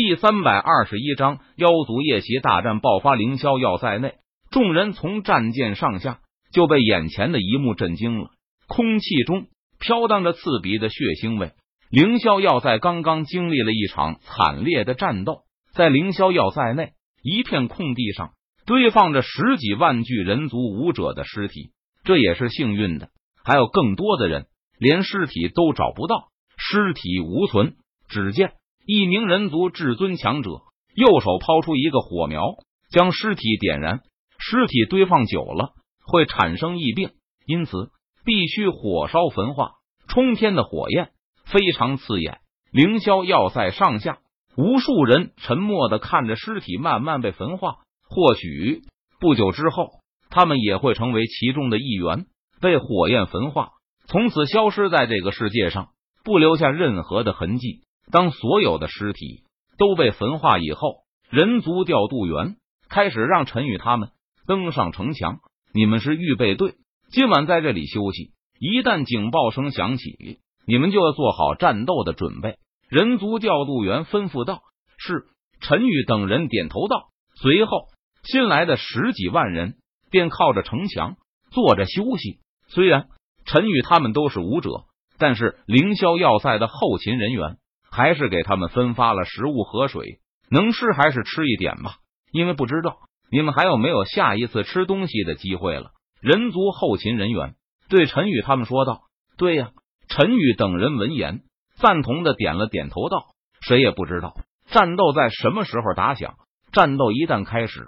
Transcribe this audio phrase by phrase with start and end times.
[0.00, 4.14] 第三百二十一章妖族夜袭大战爆发，凌霄要塞内，
[4.48, 6.20] 众人从战舰上下
[6.52, 8.30] 就被眼前的一幕震惊了。
[8.68, 9.48] 空气中
[9.80, 11.50] 飘荡着刺鼻的血腥味。
[11.90, 15.40] 凌霄要塞刚刚经历了一场惨烈的战斗，
[15.74, 18.34] 在凌霄要塞内一片空地上
[18.66, 21.72] 堆放着十几万具人族武者的尸体。
[22.04, 23.08] 这也是幸运的，
[23.42, 24.46] 还有更多的人
[24.78, 27.74] 连尸体都找不到，尸体无存。
[28.08, 28.52] 只见
[28.90, 30.48] 一名人族至尊强者
[30.94, 32.54] 右手抛出一个火苗，
[32.90, 34.00] 将尸体点燃。
[34.38, 35.74] 尸体堆放久了
[36.06, 37.10] 会产生疫病，
[37.44, 37.90] 因此
[38.24, 39.72] 必须火烧焚化。
[40.08, 41.10] 冲天的火焰。
[41.44, 42.38] 非常刺眼，
[42.72, 44.20] 凌霄要塞上下
[44.56, 47.76] 无数人沉默的看着尸体慢慢被焚化。
[48.08, 48.84] 或许
[49.20, 52.24] 不久之后，他们也会成为其中的一员，
[52.62, 53.72] 被火焰焚化，
[54.06, 55.88] 从此消失在这个世界上，
[56.24, 57.82] 不留下任何的痕迹。
[58.10, 59.44] 当所有的尸体
[59.78, 62.56] 都被焚化以后，人族调度员
[62.88, 64.10] 开始让陈宇他们
[64.46, 65.40] 登上城墙。
[65.72, 66.74] 你们是预备队，
[67.10, 68.32] 今晚在这里休息。
[68.58, 70.40] 一旦警报声响起。
[70.70, 72.58] 你们就要做好战斗的准备。
[72.90, 74.60] 人族调度员吩咐道
[75.00, 75.24] ：“是。”
[75.60, 77.08] 陈宇等人点头道。
[77.40, 77.86] 随后，
[78.22, 79.76] 新来的十几万人
[80.10, 81.16] 便靠着城墙
[81.50, 82.40] 坐着休息。
[82.66, 83.08] 虽然
[83.46, 84.84] 陈宇他们都是武者，
[85.16, 87.56] 但是凌霄要塞的后勤人员
[87.90, 91.96] 还是给他们分发了食物和水，能吃还是吃一点吧，
[92.32, 92.98] 因为不知道
[93.30, 95.90] 你们还有没有下一次吃东西的机会了。
[96.20, 97.54] 人族后勤人员
[97.88, 99.02] 对陈宇他们说道
[99.36, 99.70] ：“对呀。”
[100.10, 101.42] 陈宇等人闻言，
[101.76, 103.26] 赞同的点了点头，道
[103.60, 104.34] ：“谁也不知道
[104.70, 106.36] 战斗在什么时候打响。
[106.72, 107.84] 战斗一旦开始，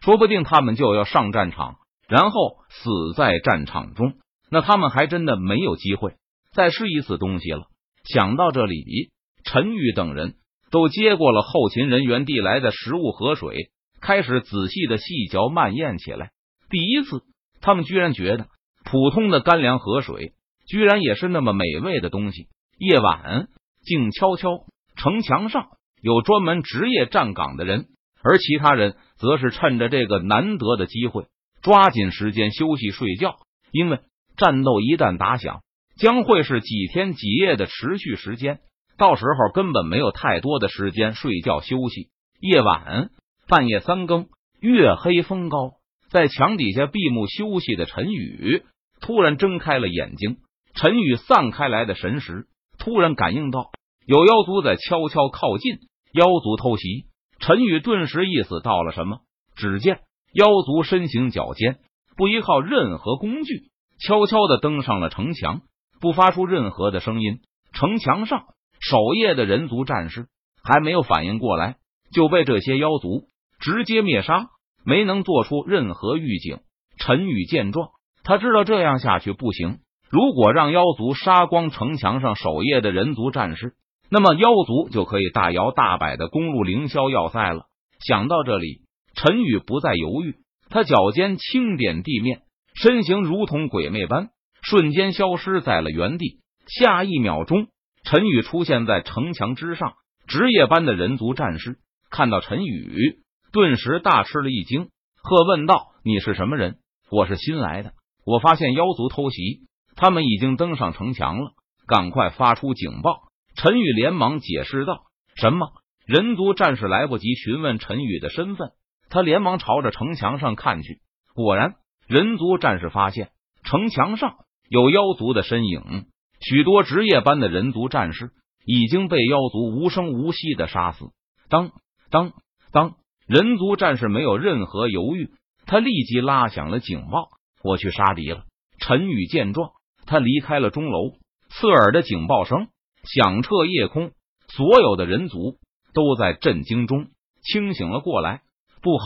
[0.00, 1.76] 说不定他们就要上战场，
[2.08, 4.14] 然后死在战场中。
[4.50, 6.16] 那他们还真的没有机会
[6.52, 7.66] 再吃一次东西了。”
[8.02, 9.12] 想到这里，
[9.44, 10.34] 陈宇等人
[10.70, 16.30] 都接过了后勤人员递来的食物和水，开始仔细的细嚼慢咽起来。
[16.70, 17.22] 第一次，
[17.60, 18.46] 他们居然觉得
[18.84, 20.34] 普通的干粮和水。
[20.64, 22.46] 居然也是那么美味的东西。
[22.78, 23.48] 夜晚
[23.84, 24.64] 静悄悄，
[24.96, 25.66] 城墙上
[26.00, 27.86] 有专门值夜站岗的人，
[28.22, 31.26] 而其他人则是趁着这个难得的机会，
[31.62, 33.38] 抓紧时间休息睡觉。
[33.72, 33.98] 因为
[34.36, 35.62] 战斗一旦打响，
[35.96, 38.60] 将会是几天几夜的持续时间，
[39.02, 42.10] 到时候根本没有太多的时间睡觉休息。
[42.38, 43.10] 夜晚
[43.48, 44.28] 半夜三更，
[44.60, 45.72] 月黑风高，
[46.08, 48.62] 在墙底下闭目休息的陈宇
[49.00, 50.36] 突然睁开了眼睛。
[50.76, 52.46] 陈宇散开来的神识
[52.78, 53.72] 突然感应到
[54.06, 55.80] 有妖族在悄悄靠近，
[56.12, 57.06] 妖族偷袭。
[57.40, 59.22] 陈宇顿时意识到了什么，
[59.56, 59.98] 只见
[60.32, 61.80] 妖族身形矫健，
[62.16, 63.64] 不依靠任何工具，
[63.98, 65.62] 悄悄的登上了城墙，
[66.00, 67.40] 不发出任何的声音。
[67.72, 68.44] 城墙上
[68.82, 70.26] 守夜的人族战士
[70.62, 71.76] 还没有反应过来，
[72.12, 73.24] 就被这些妖族
[73.60, 74.48] 直接灭杀，
[74.84, 76.58] 没能做出任何预警。
[76.98, 77.90] 陈宇见状，
[78.24, 79.78] 他知道这样下去不行。
[80.10, 83.74] 如果让妖族杀光城墙上守夜的人族战士，
[84.10, 87.66] 那么妖族就可以大摇大摆的攻入凌霄要塞了。
[88.06, 88.82] 想到这里，
[89.14, 90.34] 陈宇不再犹豫，
[90.68, 92.42] 他脚尖轻点地面，
[92.74, 94.28] 身形如同鬼魅般
[94.60, 96.40] 瞬间消失在了原地。
[96.66, 97.68] 下一秒钟，
[98.02, 99.94] 陈宇出现在城墙之上。
[100.26, 101.78] 值夜班的人族战士
[102.10, 103.18] 看到陈宇，
[103.52, 106.78] 顿时大吃了一惊，喝问道：“你是什么人？
[107.10, 107.92] 我是新来的，
[108.24, 111.52] 我发现妖族偷袭。”他们已经登上城墙了，
[111.86, 113.24] 赶快发出警报！
[113.56, 115.02] 陈宇连忙解释道
[115.36, 115.68] ：“什么？”
[116.06, 118.70] 人族战士来不及询问陈宇的身份，
[119.10, 121.00] 他连忙朝着城墙上看去。
[121.34, 121.74] 果然，
[122.06, 123.30] 人族战士发现
[123.64, 124.36] 城墙上
[124.68, 126.06] 有妖族的身影，
[126.42, 128.30] 许多职业班的人族战士
[128.66, 131.06] 已经被妖族无声无息的杀死。
[131.48, 131.70] 当
[132.10, 132.32] 当
[132.72, 132.96] 当！
[133.26, 135.30] 人族战士没有任何犹豫，
[135.64, 137.28] 他立即拉响了警报
[137.62, 138.44] ：“我去杀敌了！”
[138.80, 139.70] 陈宇见状。
[140.04, 141.12] 他离开了钟楼，
[141.48, 142.66] 刺耳的警报声
[143.04, 144.10] 响彻夜空，
[144.48, 145.58] 所有的人族
[145.94, 147.06] 都在震惊中
[147.42, 148.42] 清醒了过来。
[148.82, 149.04] 不好，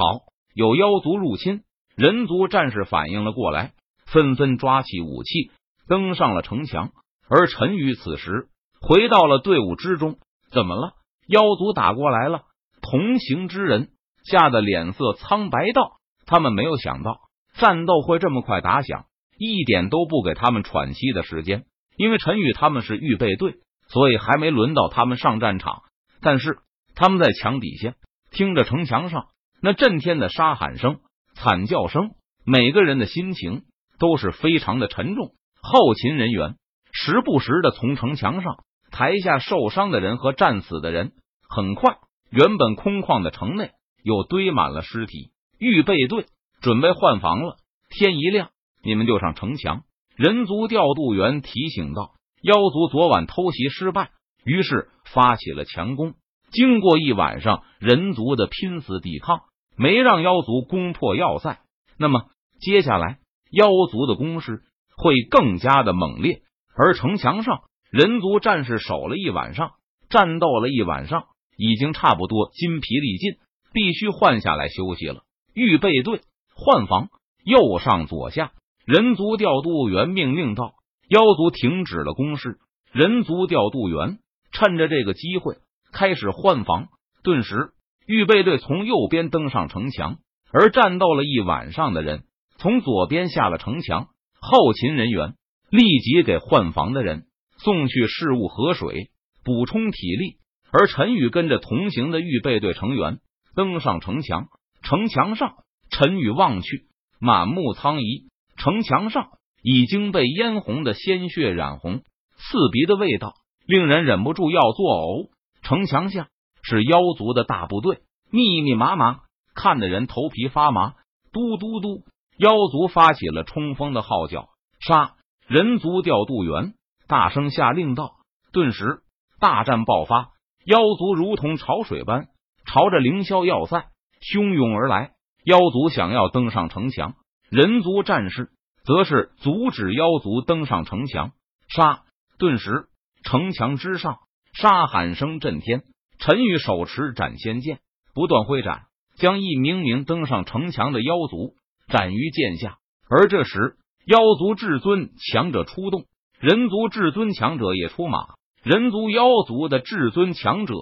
[0.54, 1.62] 有妖族入侵！
[1.94, 3.74] 人族战士反应了过来，
[4.06, 5.50] 纷纷抓起武器
[5.86, 6.92] 登上了城墙。
[7.28, 8.48] 而陈宇此时
[8.80, 10.18] 回到了队伍之中。
[10.50, 10.92] 怎么了？
[11.26, 12.42] 妖族打过来了！
[12.80, 13.88] 同行之人
[14.24, 17.18] 吓得脸色苍白道：“他们没有想到
[17.54, 19.06] 战斗会这么快打响。”
[19.38, 21.66] 一点都不给他们喘息的时间，
[21.98, 23.56] 因为陈宇他们是预备队，
[23.88, 25.82] 所以还没轮到他们上战场。
[26.22, 26.58] 但是
[26.94, 27.94] 他们在墙底下
[28.30, 29.26] 听着城墙上
[29.60, 31.00] 那震天的杀喊声、
[31.34, 32.12] 惨叫声，
[32.46, 33.64] 每个人的心情
[33.98, 35.34] 都是非常的沉重。
[35.60, 36.56] 后勤人员
[36.98, 41.12] 时不时的从城墙上抬下受伤的人和战死的人。
[41.46, 41.98] 很快，
[42.30, 43.72] 原本空旷的城内
[44.02, 46.24] 又堆满了尸体，预备队
[46.62, 47.56] 准备换防了。
[47.90, 48.48] 天一亮，
[48.82, 49.82] 你们就上城墙。
[50.16, 52.12] 人族调度员提醒道
[52.42, 54.10] ：“妖族昨晚偷袭失败，
[54.42, 56.14] 于是发起了强攻。
[56.50, 59.40] 经过一晚上人族的拼死抵抗，
[59.76, 61.60] 没让妖族攻破要塞。
[61.98, 62.24] 那么
[62.58, 63.18] 接下来
[63.50, 64.62] 妖族的攻势
[64.96, 66.40] 会更加的猛烈。
[66.76, 69.72] 而城墙上人族战士守了一晚上，
[70.10, 71.24] 战斗了一晚上，
[71.56, 73.36] 已经差不多筋疲力尽，
[73.72, 75.22] 必须换下来休息了。
[75.54, 76.20] 预备队
[76.54, 77.08] 换防，
[77.44, 78.52] 右上左下。”
[78.86, 80.74] 人族调度员命令道
[81.10, 82.58] ：“妖族停止了攻势。”
[82.92, 84.18] 人族调度员
[84.52, 85.56] 趁着这个机会
[85.92, 86.86] 开始换防。
[87.24, 87.70] 顿时，
[88.06, 90.18] 预备队从右边登上城墙，
[90.52, 92.24] 而战斗了一晚上的人
[92.58, 94.06] 从左边下了城墙。
[94.40, 95.34] 后勤人员
[95.70, 97.26] 立即给换防的人
[97.58, 99.10] 送去食物和水，
[99.44, 100.36] 补充体力。
[100.72, 103.18] 而陈宇跟着同行的预备队成员
[103.54, 104.48] 登上城墙。
[104.82, 105.54] 城墙上，
[105.90, 106.86] 陈宇望去，
[107.18, 108.28] 满目苍夷。
[108.56, 109.30] 城墙上
[109.62, 112.02] 已经被嫣红的鲜血染红，
[112.36, 113.34] 刺鼻的味道
[113.66, 115.30] 令人忍不住要作呕。
[115.62, 116.28] 城墙下
[116.62, 119.20] 是妖族的大部队，密密麻麻，
[119.54, 120.94] 看得人头皮发麻。
[121.32, 122.04] 嘟嘟嘟，
[122.38, 124.48] 妖族发起了冲锋的号角，
[124.80, 125.14] 杀！
[125.46, 126.74] 人族调度员
[127.06, 128.16] 大声下令道。
[128.52, 129.02] 顿时，
[129.38, 130.30] 大战爆发，
[130.64, 132.26] 妖族如同潮水般
[132.64, 133.86] 朝着凌霄要塞
[134.20, 135.12] 汹涌而来。
[135.44, 137.14] 妖族想要登上城墙。
[137.48, 138.50] 人族战士
[138.84, 141.30] 则是阻止妖族登上城墙，
[141.68, 142.02] 杀！
[142.38, 142.86] 顿时，
[143.22, 144.18] 城墙之上
[144.52, 145.84] 杀喊声震天。
[146.18, 147.78] 陈宇手持斩仙剑，
[148.14, 151.54] 不断挥斩，将一名名登上城墙的妖族
[151.86, 152.78] 斩于剑下。
[153.08, 153.76] 而这时，
[154.06, 156.04] 妖族至尊强者出动，
[156.38, 158.34] 人族至尊强者也出马。
[158.62, 160.74] 人族妖族的至尊强者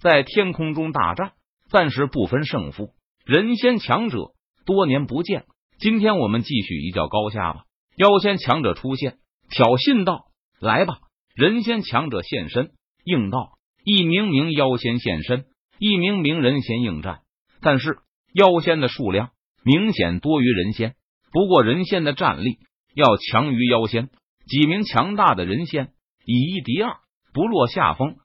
[0.00, 1.32] 在天空中大战，
[1.70, 2.90] 暂时不分胜负。
[3.24, 4.32] 人仙强者
[4.66, 5.44] 多年不见。
[5.78, 7.62] 今天我们继续一较高下吧。
[7.94, 9.18] 妖仙强者出现，
[9.48, 10.24] 挑衅道
[10.58, 10.98] ：“来吧！”
[11.36, 12.72] 人仙强者现身，
[13.04, 15.44] 应道：“一名名妖仙现身，
[15.78, 17.20] 一名名人仙应战。
[17.60, 17.98] 但是
[18.34, 19.30] 妖仙的数量
[19.62, 20.96] 明显多于人仙，
[21.30, 22.58] 不过人仙的战力
[22.94, 24.10] 要强于妖仙。
[24.46, 25.92] 几名强大的人仙
[26.24, 26.96] 以一敌二，
[27.32, 28.16] 不落下风。